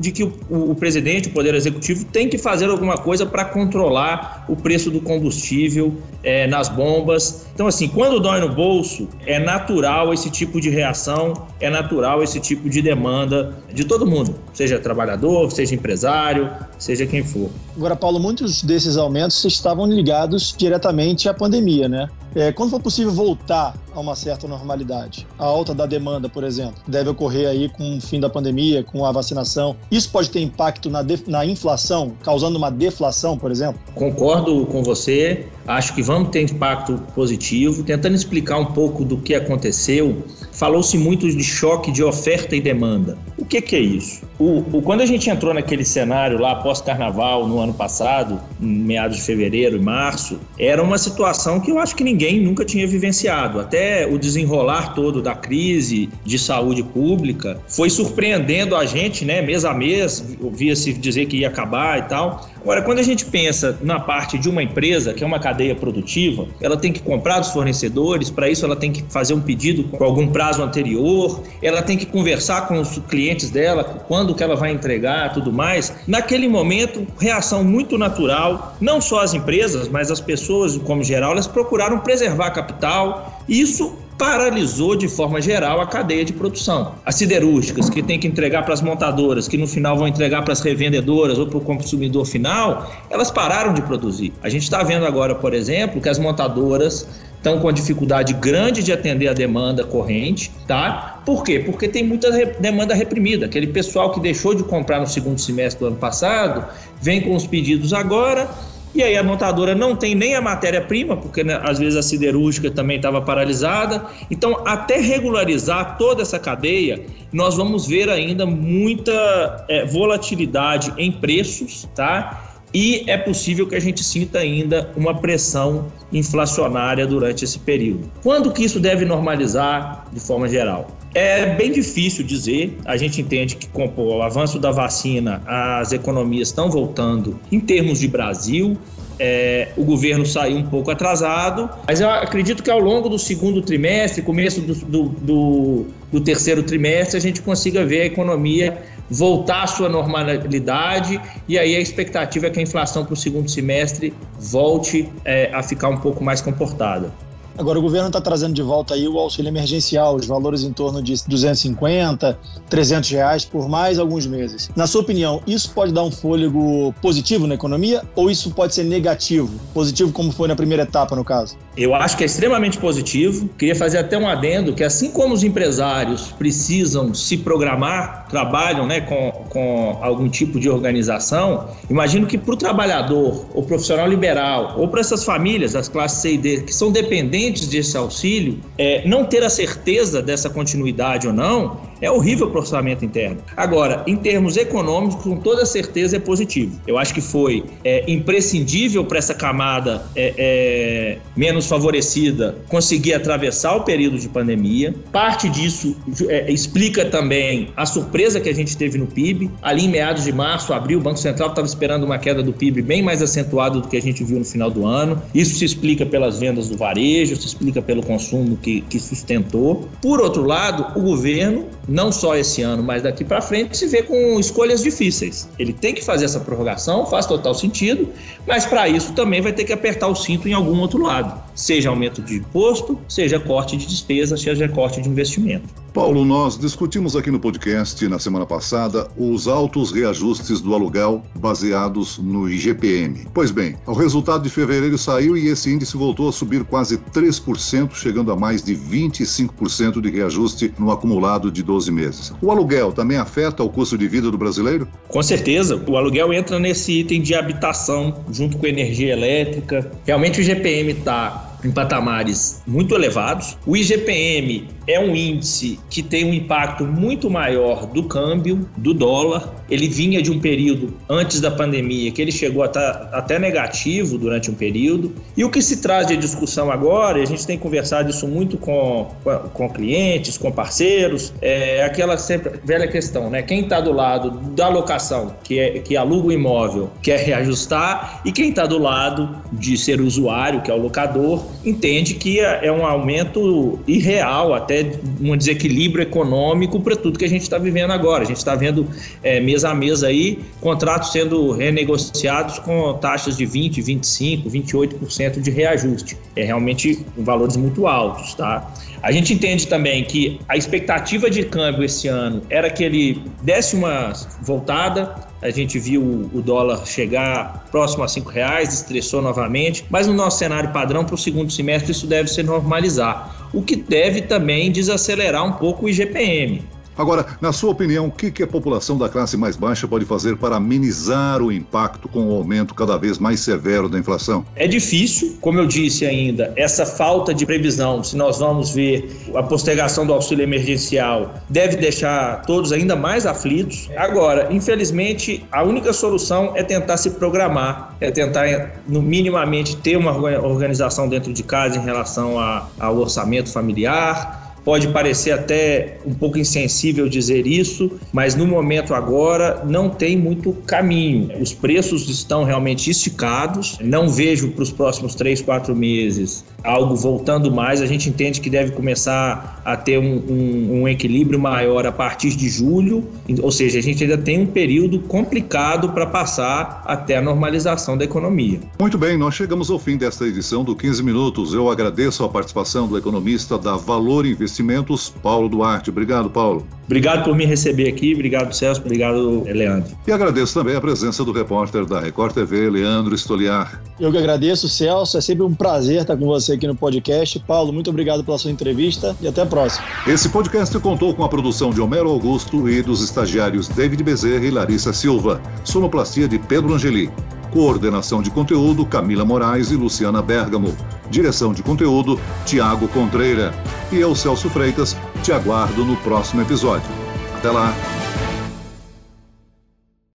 de 0.00 0.10
que 0.10 0.24
o, 0.24 0.32
o, 0.48 0.74
presidente, 0.74 1.28
o 1.28 1.32
Poder 1.32 1.54
Executivo, 1.54 2.06
tem 2.06 2.26
que 2.26 2.38
fazer 2.38 2.70
alguma 2.70 2.96
coisa 2.96 3.26
para 3.26 3.44
controlar 3.44 4.46
o 4.48 4.56
preço 4.56 4.90
do 4.90 5.00
combustível 5.00 5.94
é, 6.22 6.46
nas 6.46 6.70
bombas. 6.70 7.46
Então, 7.54 7.66
assim, 7.66 7.86
quando 7.86 8.18
dói 8.18 8.40
no 8.40 8.48
bolso, 8.48 9.06
é 9.26 9.38
natural 9.38 10.14
esse 10.14 10.30
tipo 10.30 10.58
de 10.58 10.70
reação, 10.70 11.34
é 11.60 11.68
natural 11.68 12.22
esse 12.22 12.40
tipo 12.40 12.68
de 12.70 12.80
demanda 12.80 13.58
de 13.72 13.84
todo 13.84 14.06
mundo, 14.06 14.34
seja 14.54 14.78
trabalhador, 14.78 15.52
seja 15.52 15.74
empresário, 15.74 16.50
seja 16.78 17.06
quem 17.06 17.22
for. 17.22 17.50
Agora, 17.76 17.94
Paulo, 17.94 18.18
muitos 18.18 18.62
desses 18.62 18.96
aumentos 18.96 19.44
estavam 19.44 19.86
ligados 19.86 20.54
diretamente 20.56 21.28
à 21.28 21.34
pandemia, 21.34 21.88
né? 21.88 22.08
É, 22.34 22.52
quando 22.52 22.70
for 22.70 22.80
possível 22.80 23.12
voltar 23.12 23.74
a 23.92 23.98
uma 23.98 24.14
certa 24.14 24.46
normalidade, 24.46 25.26
a 25.36 25.44
alta 25.44 25.74
da 25.74 25.84
demanda, 25.84 26.28
por 26.28 26.44
exemplo, 26.44 26.80
deve 26.86 27.10
ocorrer 27.10 27.48
aí 27.48 27.68
com 27.68 27.96
o 27.96 28.00
fim 28.00 28.20
da 28.20 28.30
pandemia, 28.30 28.84
com 28.84 29.04
a 29.04 29.10
vacinação. 29.10 29.76
Isso 29.90 30.10
pode 30.10 30.30
ter 30.30 30.40
impacto 30.40 30.88
na, 30.88 31.04
na 31.26 31.44
inflação, 31.44 32.12
causando 32.22 32.56
uma 32.56 32.70
deflação, 32.70 33.36
por 33.36 33.50
exemplo? 33.50 33.80
Concordo 33.94 34.64
com 34.66 34.82
você. 34.82 35.46
Acho 35.66 35.94
que 35.94 36.02
vamos 36.02 36.30
ter 36.30 36.42
impacto 36.42 36.96
positivo. 37.14 37.82
Tentando 37.82 38.14
explicar 38.14 38.58
um 38.58 38.66
pouco 38.66 39.04
do 39.04 39.18
que 39.18 39.34
aconteceu, 39.34 40.24
falou-se 40.52 40.96
muito 40.96 41.28
de 41.28 41.42
choque 41.42 41.90
de 41.90 42.04
oferta 42.04 42.54
e 42.54 42.60
demanda. 42.60 43.18
O 43.36 43.44
que, 43.44 43.60
que 43.60 43.74
é 43.74 43.80
isso? 43.80 44.29
O, 44.40 44.64
o, 44.78 44.80
quando 44.80 45.02
a 45.02 45.06
gente 45.06 45.28
entrou 45.28 45.52
naquele 45.52 45.84
cenário 45.84 46.40
lá 46.40 46.54
pós-carnaval 46.54 47.46
no 47.46 47.58
ano 47.60 47.74
passado, 47.74 48.40
em 48.58 48.66
meados 48.66 49.18
de 49.18 49.22
fevereiro 49.22 49.76
e 49.76 49.78
março, 49.78 50.40
era 50.58 50.82
uma 50.82 50.96
situação 50.96 51.60
que 51.60 51.70
eu 51.70 51.78
acho 51.78 51.94
que 51.94 52.02
ninguém 52.02 52.40
nunca 52.40 52.64
tinha 52.64 52.86
vivenciado. 52.86 53.60
Até 53.60 54.06
o 54.06 54.18
desenrolar 54.18 54.94
todo 54.94 55.20
da 55.20 55.34
crise 55.34 56.08
de 56.24 56.38
saúde 56.38 56.82
pública 56.82 57.60
foi 57.68 57.90
surpreendendo 57.90 58.74
a 58.74 58.86
gente, 58.86 59.26
né? 59.26 59.42
Mês 59.42 59.66
a 59.66 59.74
mês, 59.74 60.24
ouvia-se 60.40 60.94
dizer 60.94 61.26
que 61.26 61.36
ia 61.36 61.48
acabar 61.48 61.98
e 61.98 62.02
tal. 62.02 62.48
Agora, 62.62 62.80
quando 62.80 62.98
a 62.98 63.02
gente 63.02 63.26
pensa 63.26 63.78
na 63.82 64.00
parte 64.00 64.38
de 64.38 64.48
uma 64.48 64.62
empresa, 64.62 65.12
que 65.12 65.22
é 65.22 65.26
uma 65.26 65.38
cadeia 65.38 65.74
produtiva, 65.74 66.46
ela 66.62 66.78
tem 66.78 66.92
que 66.92 67.00
comprar 67.00 67.40
dos 67.40 67.50
fornecedores, 67.50 68.30
para 68.30 68.48
isso 68.48 68.64
ela 68.64 68.76
tem 68.76 68.90
que 68.90 69.04
fazer 69.10 69.34
um 69.34 69.40
pedido 69.40 69.84
com 69.84 70.02
algum 70.02 70.28
prazo 70.28 70.62
anterior, 70.62 71.42
ela 71.62 71.82
tem 71.82 71.98
que 71.98 72.06
conversar 72.06 72.68
com 72.68 72.80
os 72.80 72.98
clientes 73.06 73.50
dela, 73.50 73.84
quando 73.84 74.29
que 74.34 74.42
ela 74.42 74.56
vai 74.56 74.72
entregar, 74.72 75.32
tudo 75.32 75.52
mais. 75.52 75.92
Naquele 76.06 76.48
momento, 76.48 77.06
reação 77.18 77.62
muito 77.64 77.96
natural, 77.98 78.76
não 78.80 79.00
só 79.00 79.20
as 79.20 79.34
empresas, 79.34 79.88
mas 79.88 80.10
as 80.10 80.20
pessoas 80.20 80.76
como 80.78 81.02
geral, 81.02 81.32
elas 81.32 81.46
procuraram 81.46 81.98
preservar 81.98 82.50
capital. 82.50 83.40
Isso 83.48 83.96
paralisou 84.20 84.94
de 84.94 85.08
forma 85.08 85.40
geral 85.40 85.80
a 85.80 85.86
cadeia 85.86 86.22
de 86.22 86.34
produção. 86.34 86.94
As 87.06 87.14
siderúrgicas, 87.14 87.88
que 87.88 88.02
tem 88.02 88.18
que 88.18 88.26
entregar 88.26 88.62
para 88.64 88.74
as 88.74 88.82
montadoras, 88.82 89.48
que 89.48 89.56
no 89.56 89.66
final 89.66 89.96
vão 89.96 90.06
entregar 90.06 90.42
para 90.42 90.52
as 90.52 90.60
revendedoras 90.60 91.38
ou 91.38 91.46
para 91.46 91.56
o 91.56 91.60
consumidor 91.62 92.26
final, 92.26 92.92
elas 93.08 93.30
pararam 93.30 93.72
de 93.72 93.80
produzir. 93.80 94.30
A 94.42 94.50
gente 94.50 94.64
está 94.64 94.82
vendo 94.82 95.06
agora, 95.06 95.34
por 95.34 95.54
exemplo, 95.54 96.02
que 96.02 96.08
as 96.08 96.18
montadoras 96.18 97.08
estão 97.40 97.58
com 97.58 97.72
dificuldade 97.72 98.34
grande 98.34 98.82
de 98.82 98.92
atender 98.92 99.26
a 99.28 99.32
demanda 99.32 99.82
corrente, 99.82 100.52
tá? 100.68 101.22
Por 101.24 101.42
quê? 101.42 101.58
Porque 101.58 101.88
tem 101.88 102.04
muita 102.04 102.30
re 102.30 102.46
demanda 102.60 102.94
reprimida. 102.94 103.46
Aquele 103.46 103.66
pessoal 103.66 104.12
que 104.12 104.20
deixou 104.20 104.54
de 104.54 104.62
comprar 104.62 105.00
no 105.00 105.06
segundo 105.06 105.40
semestre 105.40 105.80
do 105.80 105.86
ano 105.86 105.96
passado 105.96 106.64
vem 107.00 107.22
com 107.22 107.34
os 107.34 107.46
pedidos 107.46 107.94
agora 107.94 108.48
e 108.92 109.04
aí 109.04 109.16
a 109.16 109.22
montadora 109.22 109.72
não 109.74 109.94
tem 109.94 110.16
nem 110.16 110.34
a 110.34 110.40
matéria-prima, 110.40 111.16
porque 111.16 111.44
né, 111.44 111.60
às 111.62 111.78
vezes 111.78 111.96
a 111.96 112.02
siderúrgica 112.02 112.70
também 112.70 112.96
estava 112.96 113.22
paralisada. 113.22 114.04
Então, 114.28 114.62
até 114.66 114.98
regularizar 114.98 115.96
toda 115.96 116.22
essa 116.22 116.40
cadeia, 116.40 117.04
nós 117.32 117.56
vamos 117.56 117.86
ver 117.86 118.10
ainda 118.10 118.44
muita 118.44 119.64
é, 119.68 119.86
volatilidade 119.86 120.92
em 120.98 121.12
preços, 121.12 121.88
tá? 121.94 122.49
E 122.72 123.04
é 123.08 123.16
possível 123.16 123.66
que 123.66 123.74
a 123.74 123.80
gente 123.80 124.04
sinta 124.04 124.38
ainda 124.38 124.90
uma 124.96 125.14
pressão 125.14 125.86
inflacionária 126.12 127.06
durante 127.06 127.44
esse 127.44 127.58
período. 127.58 128.10
Quando 128.22 128.52
que 128.52 128.64
isso 128.64 128.78
deve 128.78 129.04
normalizar 129.04 130.06
de 130.12 130.20
forma 130.20 130.48
geral? 130.48 130.96
É 131.14 131.54
bem 131.56 131.72
difícil 131.72 132.24
dizer. 132.24 132.78
A 132.84 132.96
gente 132.96 133.20
entende 133.20 133.56
que 133.56 133.66
com 133.66 133.92
o 133.96 134.22
avanço 134.22 134.58
da 134.58 134.70
vacina, 134.70 135.42
as 135.46 135.92
economias 135.92 136.48
estão 136.48 136.70
voltando 136.70 137.38
em 137.50 137.58
termos 137.58 137.98
de 137.98 138.06
Brasil. 138.06 138.76
É, 139.18 139.68
o 139.76 139.84
governo 139.84 140.24
saiu 140.24 140.56
um 140.56 140.62
pouco 140.62 140.90
atrasado, 140.90 141.68
mas 141.86 142.00
eu 142.00 142.08
acredito 142.08 142.62
que 142.62 142.70
ao 142.70 142.78
longo 142.78 143.06
do 143.06 143.18
segundo 143.18 143.60
trimestre, 143.60 144.22
começo 144.22 144.62
do, 144.62 144.74
do, 144.74 145.02
do, 145.08 145.86
do 146.10 146.20
terceiro 146.22 146.62
trimestre, 146.62 147.18
a 147.18 147.20
gente 147.20 147.42
consiga 147.42 147.84
ver 147.84 148.00
a 148.00 148.06
economia 148.06 148.82
voltar 149.10 149.64
à 149.64 149.66
sua 149.66 149.88
normalidade 149.88 151.20
e 151.48 151.58
aí 151.58 151.74
a 151.74 151.80
expectativa 151.80 152.46
é 152.46 152.50
que 152.50 152.60
a 152.60 152.62
inflação 152.62 153.04
para 153.04 153.14
o 153.14 153.16
segundo 153.16 153.50
semestre 153.50 154.14
volte 154.38 155.10
é, 155.24 155.50
a 155.52 155.62
ficar 155.62 155.88
um 155.88 155.96
pouco 155.96 156.22
mais 156.22 156.40
comportada. 156.40 157.12
Agora, 157.60 157.78
o 157.78 157.82
governo 157.82 158.06
está 158.06 158.22
trazendo 158.22 158.54
de 158.54 158.62
volta 158.62 158.94
aí 158.94 159.06
o 159.06 159.18
auxílio 159.18 159.50
emergencial, 159.50 160.16
os 160.16 160.24
valores 160.24 160.62
em 160.62 160.72
torno 160.72 161.02
de 161.02 161.14
250, 161.28 162.38
300 162.70 163.10
reais 163.10 163.44
por 163.44 163.68
mais 163.68 163.98
alguns 163.98 164.26
meses. 164.26 164.70
Na 164.74 164.86
sua 164.86 165.02
opinião, 165.02 165.42
isso 165.46 165.70
pode 165.74 165.92
dar 165.92 166.02
um 166.02 166.10
fôlego 166.10 166.94
positivo 167.02 167.46
na 167.46 167.56
economia 167.56 168.02
ou 168.16 168.30
isso 168.30 168.50
pode 168.52 168.74
ser 168.74 168.84
negativo? 168.84 169.50
Positivo 169.74 170.10
como 170.10 170.32
foi 170.32 170.48
na 170.48 170.56
primeira 170.56 170.84
etapa, 170.84 171.14
no 171.14 171.22
caso? 171.22 171.58
Eu 171.76 171.94
acho 171.94 172.16
que 172.16 172.22
é 172.22 172.26
extremamente 172.26 172.78
positivo. 172.78 173.48
Queria 173.58 173.76
fazer 173.76 173.98
até 173.98 174.16
um 174.16 174.26
adendo 174.26 174.72
que 174.72 174.82
assim 174.82 175.10
como 175.10 175.34
os 175.34 175.44
empresários 175.44 176.32
precisam 176.32 177.12
se 177.12 177.36
programar, 177.36 178.26
trabalham 178.30 178.86
né, 178.86 179.02
com, 179.02 179.32
com 179.50 179.98
algum 180.00 180.30
tipo 180.30 180.58
de 180.58 180.70
organização, 180.70 181.68
imagino 181.90 182.26
que 182.26 182.38
para 182.38 182.54
o 182.54 182.56
trabalhador, 182.56 183.44
ou 183.52 183.62
profissional 183.64 184.08
liberal, 184.08 184.76
ou 184.78 184.88
para 184.88 185.00
essas 185.00 185.24
famílias, 185.24 185.76
as 185.76 185.88
classes 185.90 186.22
C 186.22 186.32
e 186.32 186.38
D, 186.38 186.62
que 186.62 186.74
são 186.74 186.90
dependentes 186.90 187.49
desse 187.52 187.96
auxílio, 187.96 188.58
é, 188.78 189.06
não 189.06 189.24
ter 189.24 189.42
a 189.42 189.50
certeza 189.50 190.22
dessa 190.22 190.48
continuidade 190.50 191.26
ou 191.26 191.32
não, 191.32 191.89
é 192.00 192.10
horrível 192.10 192.48
para 192.48 192.58
o 192.58 192.60
orçamento 192.60 193.04
interno. 193.04 193.38
Agora, 193.56 194.02
em 194.06 194.16
termos 194.16 194.56
econômicos, 194.56 195.22
com 195.22 195.36
toda 195.36 195.66
certeza 195.66 196.16
é 196.16 196.20
positivo. 196.20 196.80
Eu 196.86 196.98
acho 196.98 197.12
que 197.14 197.20
foi 197.20 197.64
é, 197.84 198.04
imprescindível 198.10 199.04
para 199.04 199.18
essa 199.18 199.34
camada 199.34 200.02
é, 200.16 200.34
é, 200.36 201.18
menos 201.36 201.66
favorecida 201.66 202.56
conseguir 202.68 203.14
atravessar 203.14 203.76
o 203.76 203.82
período 203.82 204.18
de 204.18 204.28
pandemia. 204.28 204.94
Parte 205.12 205.48
disso 205.48 205.96
é, 206.28 206.50
explica 206.50 207.04
também 207.04 207.68
a 207.76 207.86
surpresa 207.86 208.40
que 208.40 208.48
a 208.48 208.54
gente 208.54 208.76
teve 208.76 208.98
no 208.98 209.06
PIB. 209.06 209.50
Ali 209.62 209.84
em 209.84 209.88
meados 209.88 210.24
de 210.24 210.32
março, 210.32 210.72
abril, 210.72 210.98
o 210.98 211.02
Banco 211.02 211.18
Central 211.18 211.50
estava 211.50 211.66
esperando 211.66 212.04
uma 212.04 212.18
queda 212.18 212.42
do 212.42 212.52
PIB 212.52 212.82
bem 212.82 213.02
mais 213.02 213.22
acentuada 213.22 213.80
do 213.80 213.88
que 213.88 213.96
a 213.96 214.02
gente 214.02 214.24
viu 214.24 214.38
no 214.38 214.44
final 214.44 214.70
do 214.70 214.86
ano. 214.86 215.20
Isso 215.34 215.58
se 215.58 215.64
explica 215.64 216.06
pelas 216.06 216.38
vendas 216.38 216.68
do 216.68 216.76
varejo, 216.76 217.36
se 217.36 217.46
explica 217.46 217.82
pelo 217.82 218.02
consumo 218.02 218.56
que, 218.56 218.80
que 218.82 218.98
sustentou. 218.98 219.88
Por 220.00 220.20
outro 220.20 220.44
lado, 220.44 220.98
o 220.98 221.02
governo 221.02 221.66
não 221.90 222.12
só 222.12 222.36
esse 222.36 222.62
ano, 222.62 222.84
mas 222.84 223.02
daqui 223.02 223.24
para 223.24 223.42
frente, 223.42 223.76
se 223.76 223.86
vê 223.88 224.00
com 224.00 224.38
escolhas 224.38 224.80
difíceis. 224.80 225.48
Ele 225.58 225.72
tem 225.72 225.92
que 225.92 226.04
fazer 226.04 226.24
essa 226.24 226.38
prorrogação, 226.38 227.04
faz 227.04 227.26
total 227.26 227.52
sentido, 227.52 228.08
mas 228.46 228.64
para 228.64 228.88
isso 228.88 229.12
também 229.12 229.40
vai 229.40 229.52
ter 229.52 229.64
que 229.64 229.72
apertar 229.72 230.06
o 230.06 230.14
cinto 230.14 230.48
em 230.48 230.52
algum 230.52 230.78
outro 230.78 231.02
lado, 231.02 231.42
seja 231.52 231.90
aumento 231.90 232.22
de 232.22 232.36
imposto, 232.36 232.96
seja 233.08 233.40
corte 233.40 233.76
de 233.76 233.86
despesa, 233.86 234.36
seja 234.36 234.68
corte 234.68 235.02
de 235.02 235.08
investimento. 235.08 235.68
Paulo, 235.92 236.24
nós 236.24 236.56
discutimos 236.56 237.16
aqui 237.16 237.32
no 237.32 237.40
podcast 237.40 238.06
na 238.06 238.18
semana 238.18 238.46
passada 238.46 239.08
os 239.16 239.48
altos 239.48 239.90
reajustes 239.90 240.60
do 240.60 240.72
aluguel 240.72 241.22
baseados 241.34 242.16
no 242.18 242.48
IGPM. 242.48 243.26
Pois 243.34 243.50
bem, 243.50 243.74
o 243.86 243.92
resultado 243.92 244.44
de 244.44 244.50
fevereiro 244.50 244.96
saiu 244.96 245.36
e 245.36 245.48
esse 245.48 245.68
índice 245.72 245.96
voltou 245.96 246.28
a 246.28 246.32
subir 246.32 246.62
quase 246.62 246.96
3%, 246.96 247.92
chegando 247.94 248.30
a 248.30 248.36
mais 248.36 248.62
de 248.62 248.76
25% 248.76 250.00
de 250.00 250.10
reajuste 250.10 250.72
no 250.78 250.92
acumulado 250.92 251.50
de 251.50 251.62
12 251.62 251.90
meses. 251.90 252.32
O 252.40 252.52
aluguel 252.52 252.92
também 252.92 253.18
afeta 253.18 253.64
o 253.64 253.68
custo 253.68 253.98
de 253.98 254.06
vida 254.06 254.30
do 254.30 254.38
brasileiro? 254.38 254.86
Com 255.08 255.22
certeza. 255.22 255.82
O 255.88 255.96
aluguel 255.96 256.32
entra 256.32 256.60
nesse 256.60 257.00
item 257.00 257.20
de 257.20 257.34
habitação, 257.34 258.24
junto 258.30 258.58
com 258.58 258.66
energia 258.66 259.12
elétrica. 259.12 259.90
Realmente 260.06 260.40
o 260.40 260.42
IGPM 260.42 260.92
está 260.92 261.50
em 261.64 261.70
patamares 261.70 262.62
muito 262.66 262.94
elevados. 262.94 263.56
O 263.66 263.76
IGPM 263.76 264.68
é 264.92 265.00
um 265.00 265.14
índice 265.14 265.78
que 265.88 266.02
tem 266.02 266.24
um 266.24 266.34
impacto 266.34 266.84
muito 266.84 267.30
maior 267.30 267.86
do 267.86 268.04
câmbio, 268.04 268.68
do 268.76 268.92
dólar. 268.92 269.54
Ele 269.70 269.88
vinha 269.88 270.20
de 270.20 270.30
um 270.30 270.40
período 270.40 270.94
antes 271.08 271.40
da 271.40 271.50
pandemia 271.50 272.10
que 272.10 272.20
ele 272.20 272.32
chegou 272.32 272.62
a 272.62 272.66
estar 272.66 273.10
até 273.12 273.38
negativo 273.38 274.18
durante 274.18 274.50
um 274.50 274.54
período. 274.54 275.12
E 275.36 275.44
o 275.44 275.50
que 275.50 275.62
se 275.62 275.80
traz 275.80 276.06
de 276.06 276.16
discussão 276.16 276.70
agora, 276.70 277.18
e 277.18 277.22
a 277.22 277.26
gente 277.26 277.46
tem 277.46 277.58
conversado 277.58 278.10
isso 278.10 278.26
muito 278.26 278.56
com, 278.58 279.08
com, 279.22 279.36
com 279.52 279.70
clientes, 279.70 280.36
com 280.36 280.50
parceiros, 280.50 281.32
é 281.40 281.82
aquela 281.84 282.16
sempre 282.16 282.58
velha 282.64 282.88
questão, 282.88 283.30
né? 283.30 283.42
Quem 283.42 283.60
está 283.60 283.80
do 283.80 283.92
lado 283.92 284.30
da 284.50 284.68
locação, 284.68 285.34
que, 285.44 285.58
é, 285.58 285.78
que 285.78 285.96
aluga 285.96 286.28
o 286.28 286.32
imóvel, 286.32 286.90
quer 287.02 287.20
reajustar, 287.20 288.22
e 288.24 288.32
quem 288.32 288.50
está 288.50 288.66
do 288.66 288.78
lado 288.78 289.36
de 289.52 289.76
ser 289.76 290.00
usuário, 290.00 290.60
que 290.62 290.70
é 290.70 290.74
o 290.74 290.78
locador, 290.78 291.44
entende 291.64 292.14
que 292.14 292.40
é, 292.40 292.66
é 292.66 292.72
um 292.72 292.84
aumento 292.84 293.78
irreal, 293.86 294.54
até 294.54 294.79
um 295.20 295.36
desequilíbrio 295.36 296.02
econômico 296.02 296.80
para 296.80 296.96
tudo 296.96 297.18
que 297.18 297.24
a 297.24 297.28
gente 297.28 297.42
está 297.42 297.58
vivendo 297.58 297.90
agora. 297.90 298.22
A 298.22 298.26
gente 298.26 298.38
está 298.38 298.54
vendo 298.54 298.88
é, 299.22 299.40
mês 299.40 299.64
a 299.64 299.74
mês 299.74 300.02
aí 300.02 300.38
contratos 300.60 301.12
sendo 301.12 301.52
renegociados 301.52 302.58
com 302.58 302.94
taxas 302.94 303.36
de 303.36 303.46
20, 303.46 303.80
25, 303.80 304.50
28% 304.50 305.40
de 305.40 305.50
reajuste. 305.50 306.16
É 306.36 306.44
realmente 306.44 307.04
valores 307.16 307.56
muito 307.56 307.86
altos, 307.86 308.34
tá? 308.34 308.72
A 309.02 309.10
gente 309.12 309.32
entende 309.32 309.66
também 309.66 310.04
que 310.04 310.38
a 310.46 310.56
expectativa 310.56 311.30
de 311.30 311.44
câmbio 311.44 311.84
esse 311.84 312.06
ano 312.06 312.42
era 312.50 312.68
que 312.68 312.84
ele 312.84 313.22
desse 313.42 313.74
uma 313.74 314.12
voltada, 314.42 315.14
a 315.40 315.48
gente 315.48 315.78
viu 315.78 316.02
o 316.34 316.42
dólar 316.42 316.86
chegar 316.86 317.66
próximo 317.70 318.04
a 318.04 318.08
cinco 318.08 318.30
reais, 318.30 318.74
estressou 318.74 319.22
novamente, 319.22 319.86
mas 319.88 320.06
no 320.06 320.12
nosso 320.12 320.38
cenário 320.38 320.70
padrão 320.70 321.02
para 321.02 321.14
o 321.14 321.18
segundo 321.18 321.50
semestre 321.50 321.92
isso 321.92 322.06
deve 322.06 322.28
se 322.28 322.42
normalizar, 322.42 323.39
o 323.52 323.62
que 323.62 323.76
deve 323.76 324.22
também 324.22 324.70
desacelerar 324.70 325.44
um 325.44 325.52
pouco 325.52 325.86
o 325.86 325.88
IGPM. 325.88 326.62
Agora, 327.00 327.24
na 327.40 327.50
sua 327.50 327.70
opinião, 327.70 328.08
o 328.08 328.10
que 328.10 328.42
a 328.42 328.46
população 328.46 328.98
da 328.98 329.08
classe 329.08 329.34
mais 329.34 329.56
baixa 329.56 329.88
pode 329.88 330.04
fazer 330.04 330.36
para 330.36 330.56
amenizar 330.56 331.40
o 331.40 331.50
impacto 331.50 332.08
com 332.08 332.28
o 332.28 332.34
aumento 332.36 332.74
cada 332.74 332.98
vez 332.98 333.18
mais 333.18 333.40
severo 333.40 333.88
da 333.88 333.98
inflação? 333.98 334.44
É 334.54 334.66
difícil, 334.66 335.38
como 335.40 335.58
eu 335.58 335.66
disse 335.66 336.04
ainda, 336.04 336.52
essa 336.56 336.84
falta 336.84 337.32
de 337.32 337.46
previsão, 337.46 338.04
se 338.04 338.14
nós 338.16 338.38
vamos 338.38 338.70
ver 338.70 339.10
a 339.34 339.42
postergação 339.42 340.04
do 340.04 340.12
auxílio 340.12 340.42
emergencial, 340.42 341.36
deve 341.48 341.76
deixar 341.76 342.42
todos 342.42 342.70
ainda 342.70 342.94
mais 342.94 343.24
aflitos. 343.24 343.88
Agora, 343.96 344.48
infelizmente, 344.52 345.42
a 345.50 345.62
única 345.62 345.94
solução 345.94 346.52
é 346.54 346.62
tentar 346.62 346.98
se 346.98 347.12
programar, 347.12 347.96
é 347.98 348.10
tentar, 348.10 348.72
no 348.86 349.00
minimamente, 349.00 349.74
ter 349.78 349.96
uma 349.96 350.12
organização 350.12 351.08
dentro 351.08 351.32
de 351.32 351.42
casa 351.42 351.78
em 351.78 351.82
relação 351.82 352.34
ao 352.78 352.98
orçamento 352.98 353.50
familiar 353.50 354.39
Pode 354.64 354.88
parecer 354.88 355.32
até 355.32 355.98
um 356.04 356.14
pouco 356.14 356.38
insensível 356.38 357.08
dizer 357.08 357.46
isso, 357.46 357.90
mas 358.12 358.34
no 358.34 358.46
momento 358.46 358.94
agora 358.94 359.64
não 359.66 359.88
tem 359.88 360.16
muito 360.16 360.52
caminho. 360.66 361.30
Os 361.40 361.52
preços 361.52 362.08
estão 362.08 362.44
realmente 362.44 362.90
esticados. 362.90 363.78
Não 363.80 364.08
vejo 364.08 364.50
para 364.50 364.62
os 364.62 364.70
próximos 364.70 365.14
três, 365.14 365.40
quatro 365.40 365.74
meses 365.74 366.44
algo 366.64 366.94
voltando 366.94 367.50
mais. 367.50 367.80
A 367.80 367.86
gente 367.86 368.08
entende 368.08 368.40
que 368.40 368.50
deve 368.50 368.72
começar 368.72 369.60
a 369.64 369.76
ter 369.76 369.98
um, 369.98 370.22
um, 370.28 370.82
um 370.82 370.88
equilíbrio 370.88 371.38
maior 371.38 371.86
a 371.86 371.92
partir 371.92 372.30
de 372.30 372.48
julho, 372.48 373.06
ou 373.42 373.50
seja, 373.50 373.78
a 373.78 373.82
gente 373.82 374.02
ainda 374.02 374.18
tem 374.18 374.40
um 374.40 374.46
período 374.46 375.00
complicado 375.00 375.90
para 375.90 376.06
passar 376.06 376.82
até 376.86 377.16
a 377.16 377.22
normalização 377.22 377.96
da 377.96 378.04
economia. 378.04 378.60
Muito 378.78 378.98
bem, 378.98 379.16
nós 379.16 379.34
chegamos 379.34 379.70
ao 379.70 379.78
fim 379.78 379.96
desta 379.96 380.26
edição 380.26 380.64
do 380.64 380.74
15 380.74 381.02
Minutos. 381.02 381.54
Eu 381.54 381.70
agradeço 381.70 382.24
a 382.24 382.28
participação 382.28 382.86
do 382.86 382.96
economista 382.96 383.58
da 383.58 383.76
Valor 383.76 384.26
Investimentos, 384.60 385.12
Paulo 385.22 385.48
Duarte. 385.48 385.90
Obrigado, 385.90 386.30
Paulo. 386.30 386.66
Obrigado 386.84 387.24
por 387.24 387.36
me 387.36 387.46
receber 387.46 387.88
aqui, 387.88 388.12
obrigado 388.14 388.52
Celso, 388.52 388.80
obrigado 388.80 389.44
Leandro. 389.44 389.96
E 390.06 390.12
agradeço 390.12 390.54
também 390.54 390.74
a 390.74 390.80
presença 390.80 391.24
do 391.24 391.30
repórter 391.30 391.86
da 391.86 392.00
Record 392.00 392.34
TV, 392.34 392.68
Leandro 392.68 393.14
Estoliar. 393.14 393.80
Eu 393.98 394.10
que 394.10 394.18
agradeço, 394.18 394.68
Celso, 394.68 395.16
é 395.16 395.20
sempre 395.20 395.44
um 395.44 395.54
prazer 395.54 396.00
estar 396.00 396.16
com 396.16 396.26
você 396.26 396.54
aqui 396.54 396.66
no 396.66 396.74
podcast. 396.74 397.38
Paulo, 397.46 397.72
muito 397.72 397.90
obrigado 397.90 398.24
pela 398.24 398.38
sua 398.38 398.50
entrevista 398.50 399.16
e 399.20 399.28
até 399.28 399.42
a 399.42 399.46
próxima. 399.46 399.86
Esse 400.06 400.28
podcast 400.28 400.76
contou 400.80 401.14
com 401.14 401.24
a 401.24 401.28
produção 401.28 401.70
de 401.70 401.80
Homero 401.80 402.10
Augusto 402.10 402.68
e 402.68 402.82
dos 402.82 403.02
estagiários 403.02 403.68
David 403.68 404.02
Bezerra 404.02 404.44
e 404.44 404.50
Larissa 404.50 404.92
Silva, 404.92 405.40
sonoplastia 405.64 406.26
de 406.26 406.38
Pedro 406.40 406.74
Angeli. 406.74 407.08
Coordenação 407.50 408.22
de 408.22 408.30
conteúdo 408.30 408.86
Camila 408.86 409.24
Moraes 409.24 409.70
e 409.70 409.76
Luciana 409.76 410.22
Bergamo. 410.22 410.74
Direção 411.10 411.52
de 411.52 411.62
conteúdo 411.62 412.18
Tiago 412.46 412.88
Contreira. 412.88 413.52
E 413.90 413.96
eu, 413.96 414.14
Celso 414.14 414.48
Freitas, 414.50 414.96
te 415.22 415.32
aguardo 415.32 415.84
no 415.84 415.96
próximo 415.96 416.42
episódio. 416.42 416.88
Até 417.36 417.50
lá! 417.50 417.74